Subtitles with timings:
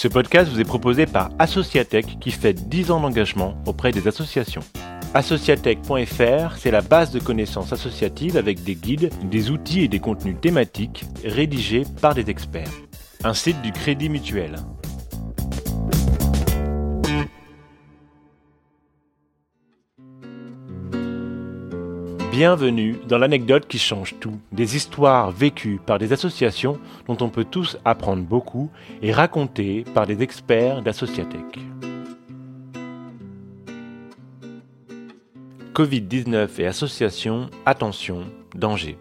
[0.00, 4.62] Ce podcast vous est proposé par Associatech qui fait 10 ans d'engagement auprès des associations.
[5.12, 10.36] Associatech.fr, c'est la base de connaissances associatives avec des guides, des outils et des contenus
[10.40, 12.72] thématiques rédigés par des experts.
[13.24, 14.56] Un site du Crédit Mutuel.
[22.30, 27.44] Bienvenue dans l'anecdote qui change tout, des histoires vécues par des associations dont on peut
[27.44, 28.70] tous apprendre beaucoup
[29.02, 31.58] et racontées par des experts d'Associatech.
[35.74, 38.96] Covid-19 et associations, attention, danger.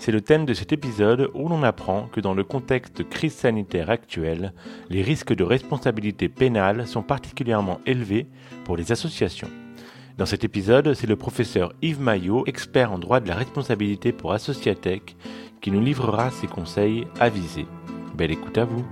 [0.00, 3.34] C'est le thème de cet épisode où l'on apprend que dans le contexte de crise
[3.34, 4.52] sanitaire actuelle,
[4.90, 8.26] les risques de responsabilité pénale sont particulièrement élevés
[8.64, 9.50] pour les associations.
[10.16, 14.32] Dans cet épisode, c'est le professeur Yves Maillot, expert en droit de la responsabilité pour
[14.32, 15.16] Associatech,
[15.60, 17.66] qui nous livrera ses conseils avisés.
[18.16, 18.86] Belle écoute à vous.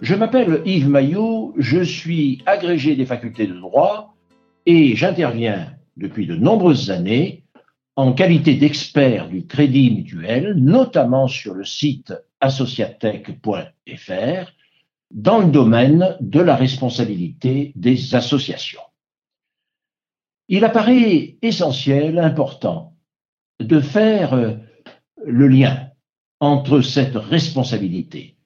[0.00, 4.16] Je m'appelle Yves Maillot, je suis agrégé des facultés de droit
[4.64, 7.39] et j'interviens depuis de nombreuses années
[7.96, 14.52] en qualité d'expert du crédit mutuel, notamment sur le site associatech.fr,
[15.10, 18.80] dans le domaine de la responsabilité des associations.
[20.48, 22.96] Il apparaît essentiel, important,
[23.60, 24.54] de faire euh,
[25.24, 25.90] le lien
[26.40, 28.36] entre cette responsabilité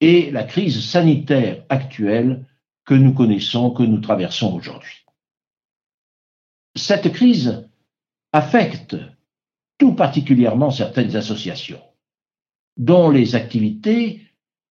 [0.00, 2.46] et la crise sanitaire actuelle
[2.84, 5.04] que nous connaissons, que nous traversons aujourd'hui.
[6.76, 7.69] Cette crise
[8.32, 8.96] affecte
[9.78, 11.82] tout particulièrement certaines associations,
[12.76, 14.22] dont les activités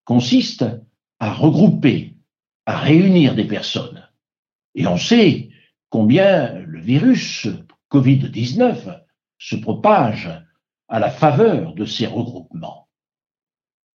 [0.05, 0.81] consistent
[1.19, 2.15] à regrouper,
[2.65, 4.07] à réunir des personnes.
[4.75, 5.49] Et on sait
[5.89, 7.47] combien le virus
[7.91, 9.01] Covid-19
[9.39, 10.29] se propage
[10.87, 12.87] à la faveur de ces regroupements.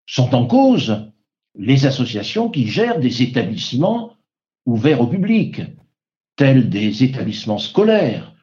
[0.07, 1.13] Sont en cause
[1.55, 4.17] les associations qui gèrent des établissements
[4.65, 5.61] ouverts au public,
[6.37, 8.35] tels des établissements scolaires,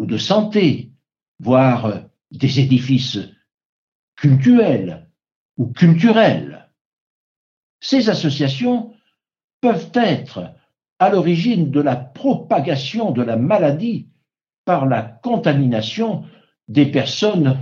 [0.00, 0.92] ou de santé,
[1.40, 3.18] voire des édifices
[4.16, 5.10] cultuels
[5.58, 6.70] ou culturels.
[7.80, 8.94] Ces associations
[9.60, 10.54] peuvent être
[10.98, 14.08] à l'origine de la propagation de la maladie
[14.64, 16.24] par la contamination
[16.68, 17.58] des personnes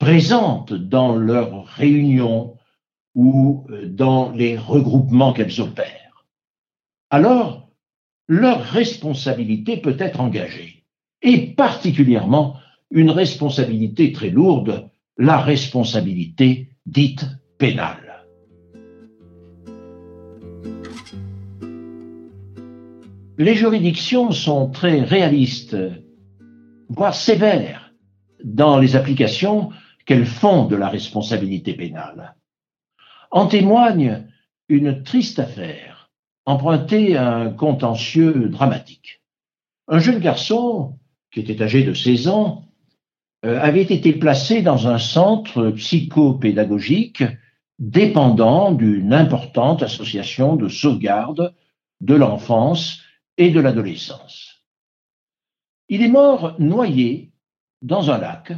[0.00, 2.56] présentes dans leurs réunions
[3.14, 6.26] ou dans les regroupements qu'elles opèrent.
[7.10, 7.70] Alors,
[8.26, 10.75] leur responsabilité peut être engagée
[11.22, 12.56] et particulièrement
[12.90, 17.26] une responsabilité très lourde, la responsabilité dite
[17.58, 18.24] pénale.
[23.38, 25.76] Les juridictions sont très réalistes,
[26.88, 27.92] voire sévères,
[28.42, 29.70] dans les applications
[30.06, 32.36] qu'elles font de la responsabilité pénale.
[33.30, 34.26] En témoigne
[34.68, 36.10] une triste affaire
[36.46, 39.22] empruntée à un contentieux dramatique.
[39.88, 40.98] Un jeune garçon
[41.36, 42.64] qui était âgé de 16 ans,
[43.44, 47.24] euh, avait été placé dans un centre psychopédagogique
[47.78, 51.54] dépendant d'une importante association de sauvegarde
[52.00, 53.02] de l'enfance
[53.36, 54.64] et de l'adolescence.
[55.90, 57.32] Il est mort noyé
[57.82, 58.54] dans un lac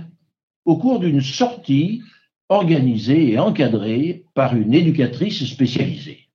[0.65, 2.03] au cours d'une sortie
[2.49, 6.29] organisée et encadrée par une éducatrice spécialisée.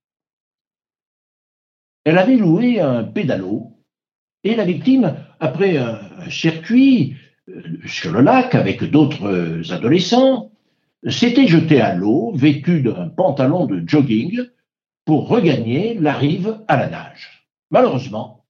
[2.04, 3.78] Elle avait loué un pédalo
[4.42, 7.16] et la victime, après un circuit
[7.50, 10.50] euh, sur le lac avec d'autres adolescents,
[11.06, 14.40] s'était jetée à l'eau, vêtue d'un pantalon de jogging,
[15.04, 17.46] pour regagner la rive à la nage.
[17.70, 18.46] Malheureusement,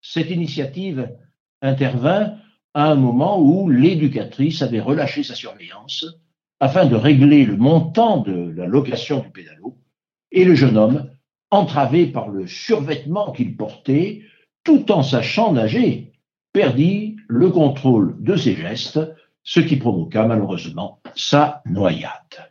[0.00, 1.10] cette initiative
[1.62, 2.36] intervint
[2.74, 6.06] à un moment où l'éducatrice avait relâché sa surveillance
[6.60, 9.78] afin de régler le montant de la location du pédalo,
[10.30, 11.10] et le jeune homme,
[11.50, 14.22] entravé par le survêtement qu'il portait,
[14.62, 16.05] tout en sachant nager,
[16.56, 18.98] perdit le contrôle de ses gestes,
[19.42, 22.50] ce qui provoqua malheureusement sa noyade.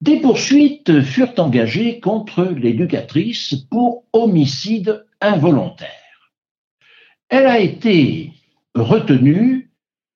[0.00, 6.30] Des poursuites furent engagées contre l'éducatrice pour homicide involontaire.
[7.30, 8.32] Elle a été
[8.76, 9.72] retenue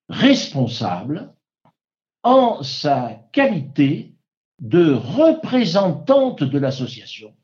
[0.09, 1.35] responsable
[2.23, 4.15] en sa qualité
[4.61, 7.35] de représentante de l'association,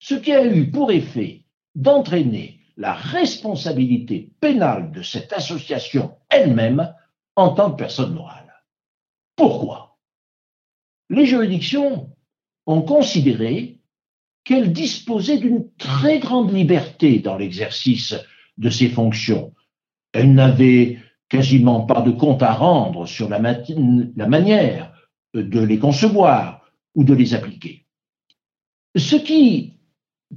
[0.00, 1.44] ce qui a eu pour effet
[1.76, 6.92] d'entraîner la responsabilité pénale de cette association elle-même
[7.36, 8.52] en tant que personne morale.
[9.36, 9.98] Pourquoi?
[11.10, 12.10] Les juridictions
[12.66, 13.80] ont considéré
[14.44, 18.14] qu'elle disposait d'une très grande liberté dans l'exercice
[18.58, 19.54] de ses fonctions.
[20.12, 20.98] Elle n'avait
[21.28, 24.92] quasiment pas de compte à rendre sur la, la manière
[25.34, 27.86] de les concevoir ou de les appliquer.
[28.96, 29.78] Ce qui,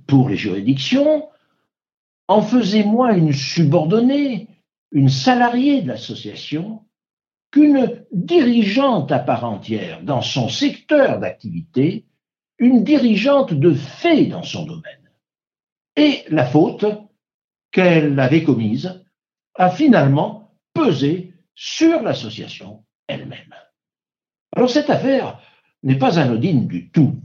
[0.08, 1.30] pour les juridictions,
[2.28, 4.48] en faisait moins une subordonnée,
[4.92, 6.86] une salariée de l'association,
[7.52, 12.06] qu'une dirigeante à part entière dans son secteur d'activité,
[12.60, 15.12] une dirigeante de fait dans son domaine.
[15.96, 16.86] Et la faute
[17.72, 19.04] qu'elle avait commise
[19.56, 23.54] a finalement pesé sur l'association elle-même.
[24.56, 25.42] Alors cette affaire
[25.84, 27.16] n'est pas anodine du tout.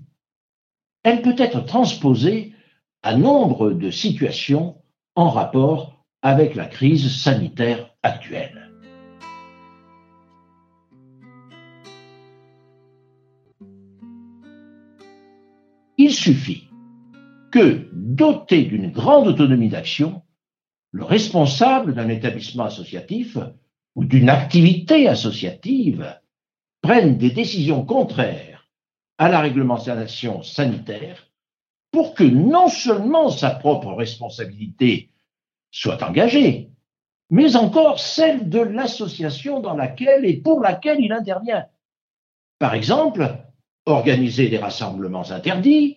[1.03, 2.55] Elle peut être transposée
[3.03, 4.83] à nombre de situations
[5.15, 8.71] en rapport avec la crise sanitaire actuelle.
[15.99, 16.69] Il suffit
[17.51, 20.23] que, doté d'une grande autonomie d'action,
[20.91, 23.37] le responsable d'un établissement associatif
[23.95, 26.19] ou d'une activité associative
[26.81, 28.69] prenne des décisions contraires
[29.19, 31.32] à la réglementation sanitaire
[31.93, 35.11] pour que non seulement sa propre responsabilité
[35.71, 36.71] soit engagée,
[37.31, 41.67] mais encore celle de l'association dans laquelle et pour laquelle il intervient.
[42.59, 43.37] Par exemple,
[43.87, 45.97] organiser des rassemblements interdits,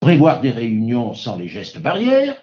[0.00, 2.42] prévoir des réunions sans les gestes barrières,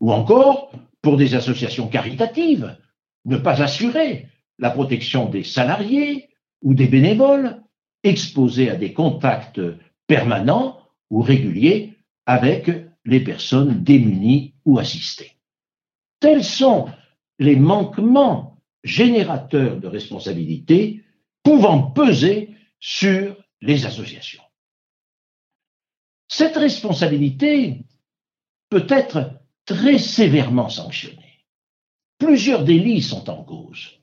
[0.00, 2.76] ou encore, pour des associations caritatives,
[3.24, 4.28] ne pas assurer
[4.58, 6.30] la protection des salariés
[6.62, 7.62] ou des bénévoles
[8.02, 9.60] exposés à des contacts
[10.06, 10.78] permanents
[11.10, 11.95] ou réguliers
[12.26, 12.70] avec
[13.04, 15.36] les personnes démunies ou assistées.
[16.20, 16.88] Tels sont
[17.38, 21.04] les manquements générateurs de responsabilité
[21.42, 24.42] pouvant peser sur les associations.
[26.28, 27.84] Cette responsabilité
[28.68, 31.46] peut être très sévèrement sanctionnée.
[32.18, 34.00] Plusieurs délits sont en cause.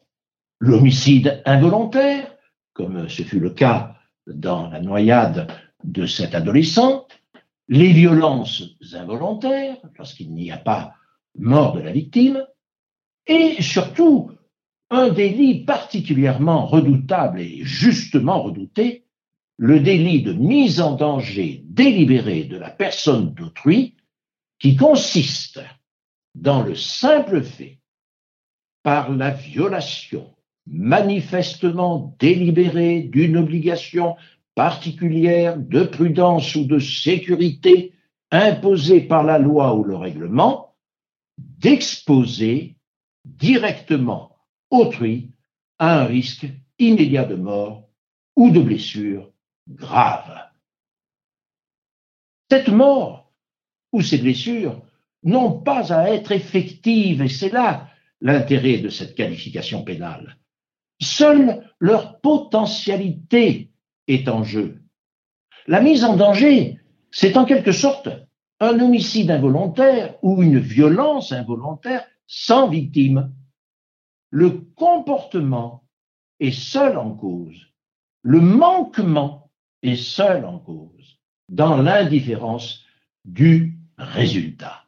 [0.59, 2.33] L'homicide involontaire,
[2.73, 3.97] comme ce fut le cas
[4.27, 5.51] dans la noyade
[5.83, 7.07] de cet adolescent,
[7.73, 10.93] les violences involontaires, lorsqu'il n'y a pas
[11.35, 12.45] mort de la victime,
[13.25, 14.29] et surtout
[14.91, 19.07] un délit particulièrement redoutable et justement redouté,
[19.57, 23.95] le délit de mise en danger délibéré de la personne d'autrui,
[24.59, 25.59] qui consiste
[26.35, 27.79] dans le simple fait,
[28.83, 30.31] par la violation
[30.67, 34.15] manifestement délibérée d'une obligation
[34.55, 37.93] particulière de prudence ou de sécurité
[38.31, 40.75] imposée par la loi ou le règlement,
[41.37, 42.75] d'exposer
[43.25, 44.37] directement
[44.69, 45.31] autrui
[45.79, 46.47] à un risque
[46.79, 47.89] immédiat de mort
[48.35, 49.31] ou de blessure
[49.67, 50.49] grave.
[52.49, 53.31] Cette mort
[53.91, 54.81] ou ces blessures
[55.23, 57.89] n'ont pas à être effectives, et c'est là
[58.21, 60.37] l'intérêt de cette qualification pénale.
[61.01, 63.72] Seule leur potentialité
[64.07, 64.81] est en jeu.
[65.67, 66.79] La mise en danger,
[67.11, 68.09] c'est en quelque sorte
[68.59, 73.33] un homicide involontaire ou une violence involontaire sans victime.
[74.29, 75.83] Le comportement
[76.39, 77.67] est seul en cause.
[78.21, 79.51] Le manquement
[79.81, 81.19] est seul en cause
[81.49, 82.83] dans l'indifférence
[83.25, 84.83] du résultat.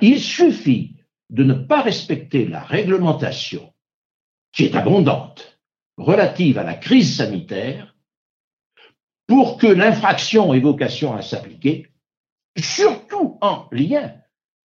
[0.00, 0.96] Il suffit
[1.30, 3.72] de ne pas respecter la réglementation
[4.52, 5.60] qui est abondante
[5.96, 7.96] relative à la crise sanitaire
[9.28, 11.92] pour que l'infraction ait vocation à s'appliquer,
[12.56, 14.16] surtout en lien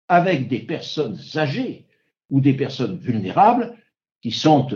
[0.07, 1.87] avec des personnes âgées
[2.31, 3.77] ou des personnes vulnérables
[4.21, 4.69] qui sont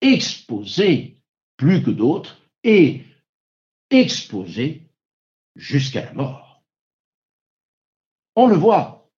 [0.00, 1.16] exposées
[1.56, 3.02] plus que d'autres et
[3.90, 4.90] exposées
[5.56, 6.62] jusqu'à la mort.
[8.36, 9.10] On le voit,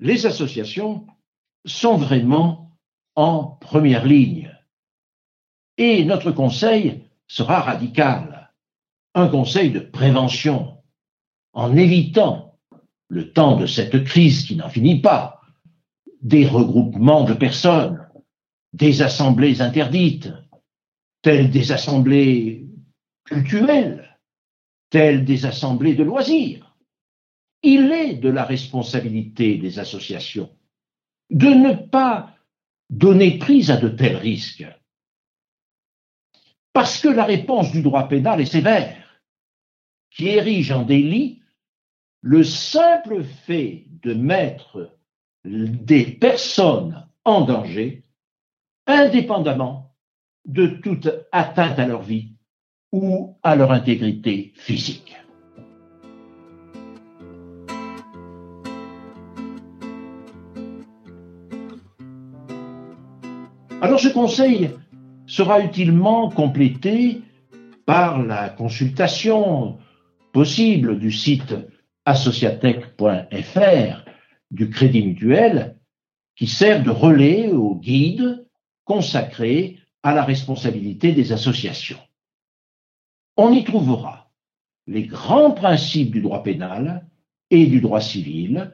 [0.00, 1.06] les associations
[1.64, 2.76] sont vraiment
[3.16, 4.54] en première ligne.
[5.76, 8.29] Et notre conseil sera radical,
[9.14, 10.78] un conseil de prévention,
[11.52, 12.58] en évitant
[13.08, 15.40] le temps de cette crise qui n'en finit pas,
[16.22, 18.06] des regroupements de personnes,
[18.72, 20.32] des assemblées interdites,
[21.22, 22.66] telles des assemblées
[23.24, 24.18] culturelles,
[24.90, 26.76] telles des assemblées de loisirs.
[27.62, 30.50] Il est de la responsabilité des associations
[31.30, 32.34] de ne pas
[32.88, 34.66] donner prise à de tels risques.
[36.72, 38.96] Parce que la réponse du droit pénal est sévère,
[40.10, 41.42] qui érige en délit
[42.22, 44.96] le simple fait de mettre
[45.44, 48.04] des personnes en danger,
[48.86, 49.94] indépendamment
[50.46, 52.34] de toute atteinte à leur vie
[52.92, 55.16] ou à leur intégrité physique.
[63.82, 64.70] Alors ce conseil
[65.30, 67.22] sera utilement complété
[67.86, 69.78] par la consultation
[70.32, 71.54] possible du site
[72.04, 74.04] associatech.fr
[74.50, 75.76] du Crédit Mutuel
[76.34, 78.44] qui sert de relais au guide
[78.84, 82.00] consacré à la responsabilité des associations.
[83.36, 84.32] On y trouvera
[84.88, 87.06] les grands principes du droit pénal
[87.50, 88.72] et du droit civil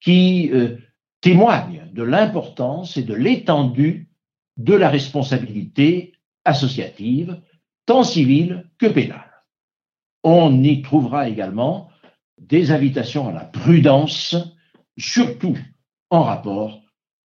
[0.00, 0.78] qui euh,
[1.20, 4.08] témoignent de l'importance et de l'étendue
[4.64, 6.12] de la responsabilité
[6.44, 7.40] associative,
[7.86, 9.32] tant civile que pénale.
[10.24, 11.90] On y trouvera également
[12.40, 14.36] des invitations à la prudence,
[14.96, 15.58] surtout
[16.10, 16.80] en rapport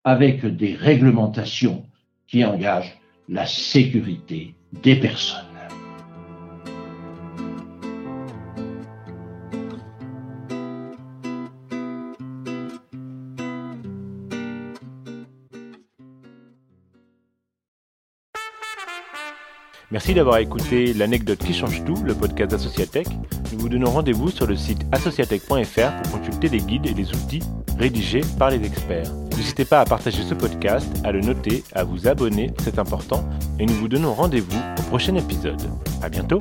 [0.04, 1.84] avec des réglementations
[2.26, 2.96] qui engagent
[3.28, 5.45] la sécurité des personnes.
[19.92, 23.06] Merci d'avoir écouté l'anecdote qui change tout, le podcast d'Associatech.
[23.52, 27.42] Nous vous donnons rendez-vous sur le site associatech.fr pour consulter les guides et les outils
[27.78, 29.12] rédigés par les experts.
[29.36, 33.24] N'hésitez pas à partager ce podcast, à le noter, à vous abonner, c'est important,
[33.60, 35.62] et nous vous donnons rendez-vous au prochain épisode.
[36.02, 36.40] À bientôt!